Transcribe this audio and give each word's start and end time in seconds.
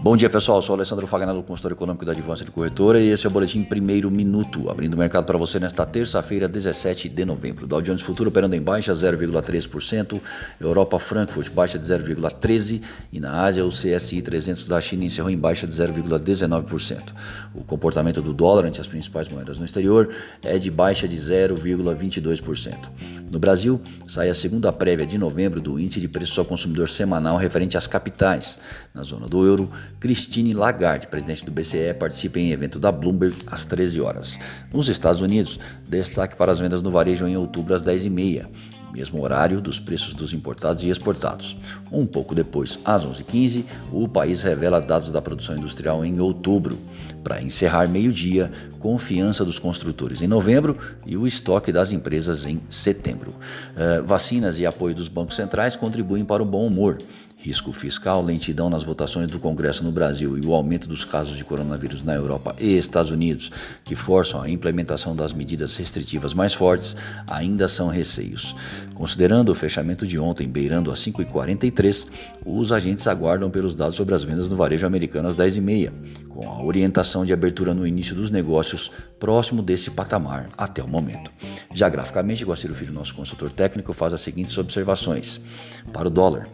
Bom 0.00 0.16
dia 0.16 0.30
pessoal, 0.30 0.62
sou 0.62 0.76
Alessandro 0.76 1.08
Faganello, 1.08 1.42
consultor 1.42 1.72
econômico 1.72 2.04
da 2.04 2.12
Advance 2.12 2.44
de 2.44 2.52
Corretora 2.52 3.00
e 3.00 3.08
esse 3.08 3.26
é 3.26 3.28
o 3.28 3.32
Boletim 3.32 3.64
Primeiro 3.64 4.08
Minuto, 4.08 4.70
abrindo 4.70 4.94
o 4.94 4.96
mercado 4.96 5.24
para 5.24 5.36
você 5.36 5.58
nesta 5.58 5.84
terça-feira, 5.84 6.46
17 6.46 7.08
de 7.08 7.24
novembro. 7.24 7.66
Dow 7.66 7.82
Jones 7.82 8.00
Futuro 8.00 8.28
operando 8.28 8.54
em 8.54 8.62
baixa 8.62 8.92
0,3%, 8.92 10.20
Europa 10.60 11.00
Frankfurt 11.00 11.50
baixa 11.50 11.80
de 11.80 11.84
0,13% 11.84 12.80
e 13.12 13.18
na 13.18 13.42
Ásia 13.42 13.66
o 13.66 13.70
CSI 13.70 14.22
300 14.22 14.68
da 14.68 14.80
China 14.80 15.02
encerrou 15.02 15.30
em 15.30 15.36
baixa 15.36 15.66
de 15.66 15.72
0,19%. 15.72 17.12
O 17.52 17.64
comportamento 17.64 18.22
do 18.22 18.32
dólar 18.32 18.66
ante 18.66 18.80
as 18.80 18.86
principais 18.86 19.28
moedas 19.28 19.58
no 19.58 19.64
exterior 19.64 20.10
é 20.44 20.58
de 20.58 20.70
baixa 20.70 21.08
de 21.08 21.16
0,22%. 21.16 22.88
No 23.32 23.40
Brasil, 23.40 23.80
sai 24.06 24.30
a 24.30 24.34
segunda 24.34 24.72
prévia 24.72 25.04
de 25.04 25.18
novembro 25.18 25.60
do 25.60 25.78
índice 25.78 26.00
de 26.00 26.08
preços 26.08 26.38
ao 26.38 26.44
consumidor 26.44 26.88
semanal 26.88 27.36
referente 27.36 27.76
às 27.76 27.88
capitais. 27.88 28.60
Na 28.94 29.02
zona 29.02 29.28
do 29.28 29.44
euro, 29.44 29.68
Christine 30.00 30.52
Lagarde, 30.52 31.08
presidente 31.08 31.44
do 31.44 31.50
BCE, 31.50 31.94
participa 31.98 32.38
em 32.38 32.52
evento 32.52 32.78
da 32.78 32.92
Bloomberg 32.92 33.36
às 33.46 33.64
13 33.64 34.00
horas. 34.00 34.38
Nos 34.72 34.88
Estados 34.88 35.20
Unidos, 35.20 35.58
destaque 35.88 36.36
para 36.36 36.52
as 36.52 36.58
vendas 36.58 36.82
no 36.82 36.90
varejo 36.90 37.26
em 37.26 37.36
outubro 37.36 37.74
às 37.74 37.82
10h30 37.82 38.46
mesmo 38.92 39.22
horário 39.22 39.60
dos 39.60 39.78
preços 39.78 40.14
dos 40.14 40.32
importados 40.32 40.82
e 40.84 40.90
exportados. 40.90 41.56
Um 41.90 42.06
pouco 42.06 42.34
depois, 42.34 42.78
às 42.84 43.04
11h15, 43.04 43.64
o 43.92 44.08
país 44.08 44.42
revela 44.42 44.80
dados 44.80 45.10
da 45.10 45.20
produção 45.20 45.56
industrial 45.56 46.04
em 46.04 46.20
outubro. 46.20 46.78
Para 47.22 47.42
encerrar 47.42 47.88
meio-dia, 47.88 48.50
confiança 48.78 49.44
dos 49.44 49.58
construtores 49.58 50.22
em 50.22 50.26
novembro 50.26 50.76
e 51.06 51.16
o 51.16 51.26
estoque 51.26 51.72
das 51.72 51.92
empresas 51.92 52.44
em 52.44 52.60
setembro. 52.68 53.30
Uh, 53.30 54.04
vacinas 54.04 54.58
e 54.58 54.66
apoio 54.66 54.94
dos 54.94 55.08
bancos 55.08 55.36
centrais 55.36 55.76
contribuem 55.76 56.24
para 56.24 56.42
o 56.42 56.46
bom 56.46 56.66
humor 56.66 56.98
risco 57.38 57.72
fiscal, 57.72 58.20
lentidão 58.20 58.68
nas 58.68 58.82
votações 58.82 59.28
do 59.28 59.38
Congresso 59.38 59.84
no 59.84 59.92
Brasil 59.92 60.36
e 60.36 60.44
o 60.44 60.52
aumento 60.52 60.88
dos 60.88 61.04
casos 61.04 61.36
de 61.36 61.44
coronavírus 61.44 62.02
na 62.02 62.14
Europa 62.14 62.54
e 62.58 62.76
Estados 62.76 63.12
Unidos, 63.12 63.50
que 63.84 63.94
forçam 63.94 64.42
a 64.42 64.50
implementação 64.50 65.14
das 65.14 65.32
medidas 65.32 65.76
restritivas 65.76 66.34
mais 66.34 66.52
fortes, 66.52 66.96
ainda 67.28 67.68
são 67.68 67.88
receios. 67.88 68.56
Considerando 68.92 69.50
o 69.50 69.54
fechamento 69.54 70.04
de 70.04 70.18
ontem 70.18 70.48
beirando 70.48 70.90
a 70.90 70.94
5,43, 70.94 72.08
os 72.44 72.72
agentes 72.72 73.06
aguardam 73.06 73.48
pelos 73.48 73.76
dados 73.76 73.96
sobre 73.96 74.16
as 74.16 74.24
vendas 74.24 74.48
no 74.48 74.56
varejo 74.56 74.86
americano 74.86 75.28
às 75.28 75.36
10h30, 75.36 75.92
com 76.28 76.48
a 76.48 76.62
orientação 76.62 77.24
de 77.24 77.32
abertura 77.32 77.72
no 77.72 77.86
início 77.86 78.16
dos 78.16 78.30
negócios 78.30 78.90
próximo 79.18 79.62
desse 79.62 79.90
patamar 79.90 80.48
até 80.58 80.82
o 80.82 80.88
momento. 80.88 81.30
Já 81.72 81.88
graficamente, 81.88 82.44
Guaciro 82.44 82.74
Filho, 82.74 82.92
nosso 82.92 83.14
consultor 83.14 83.52
técnico, 83.52 83.92
faz 83.92 84.12
as 84.12 84.20
seguintes 84.20 84.58
observações. 84.58 85.40
Para 85.92 86.08
o 86.08 86.10
dólar, 86.10 86.48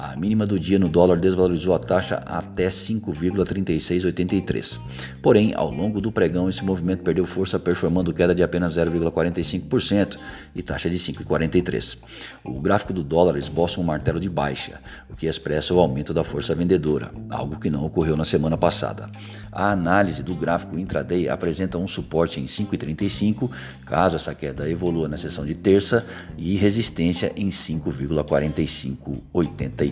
a 0.00 0.14
mínima 0.14 0.46
do 0.46 0.60
dia 0.60 0.78
no 0.78 0.88
dólar 0.88 1.18
desvalorizou 1.18 1.74
a 1.74 1.78
taxa 1.78 2.22
até 2.24 2.68
5,3683. 2.68 4.78
Porém, 5.20 5.52
ao 5.56 5.72
longo 5.72 6.00
do 6.00 6.12
pregão, 6.12 6.48
esse 6.48 6.64
movimento 6.64 7.02
perdeu 7.02 7.26
força, 7.26 7.58
performando 7.58 8.14
queda 8.14 8.32
de 8.32 8.44
apenas 8.44 8.76
0,45% 8.76 10.16
e 10.54 10.62
taxa 10.62 10.88
de 10.88 10.96
5,43. 10.96 11.98
O 12.44 12.60
gráfico 12.60 12.92
do 12.92 13.02
dólar 13.02 13.36
esboça 13.36 13.80
um 13.80 13.82
martelo 13.82 14.20
de 14.20 14.30
baixa, 14.30 14.80
o 15.10 15.16
que 15.16 15.26
expressa 15.26 15.74
o 15.74 15.80
aumento 15.80 16.14
da 16.14 16.22
força 16.22 16.54
vendedora, 16.54 17.12
algo 17.28 17.58
que 17.58 17.68
não 17.68 17.84
ocorreu 17.84 18.16
na 18.16 18.24
semana 18.24 18.56
passada. 18.56 19.10
A 19.50 19.72
análise 19.72 20.22
do 20.22 20.36
gráfico 20.36 20.78
intraday 20.78 21.28
apresenta 21.28 21.76
um 21.76 21.88
suporte 21.88 22.38
em 22.38 22.44
5,35, 22.44 23.50
caso 23.84 24.14
essa 24.14 24.32
queda 24.32 24.70
evolua 24.70 25.08
na 25.08 25.16
sessão 25.16 25.44
de 25.44 25.56
terça, 25.56 26.06
e 26.36 26.54
resistência 26.54 27.32
em 27.34 27.48
5,4580. 27.48 29.87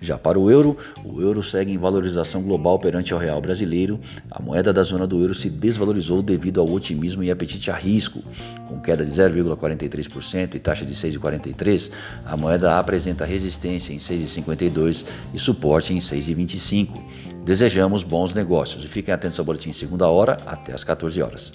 Já 0.00 0.18
para 0.18 0.38
o 0.38 0.50
euro, 0.50 0.76
o 1.04 1.20
euro 1.20 1.42
segue 1.42 1.72
em 1.72 1.78
valorização 1.78 2.42
global 2.42 2.78
perante 2.78 3.14
o 3.14 3.18
real 3.18 3.40
brasileiro. 3.40 3.98
A 4.30 4.40
moeda 4.40 4.72
da 4.72 4.82
zona 4.82 5.06
do 5.06 5.20
euro 5.20 5.34
se 5.34 5.48
desvalorizou 5.48 6.22
devido 6.22 6.60
ao 6.60 6.70
otimismo 6.70 7.22
e 7.22 7.30
apetite 7.30 7.70
a 7.70 7.74
risco. 7.74 8.22
Com 8.68 8.80
queda 8.80 9.04
de 9.04 9.10
0,43% 9.10 10.54
e 10.54 10.58
taxa 10.58 10.84
de 10.84 10.94
6,43, 10.94 11.90
a 12.24 12.36
moeda 12.36 12.78
apresenta 12.78 13.24
resistência 13.24 13.92
em 13.92 13.98
6,52 13.98 15.04
e 15.34 15.38
suporte 15.38 15.92
em 15.92 15.98
6,25. 15.98 16.88
Desejamos 17.44 18.04
bons 18.04 18.32
negócios 18.34 18.84
e 18.84 18.88
fiquem 18.88 19.12
atentos 19.12 19.38
ao 19.38 19.44
boletim 19.44 19.72
segunda 19.72 20.06
hora 20.08 20.38
até 20.46 20.72
às 20.72 20.84
14 20.84 21.20
horas. 21.22 21.52